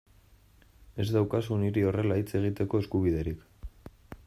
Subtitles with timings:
[1.03, 3.45] Ez daukazu niri horrela hitz egiteko eskubiderik.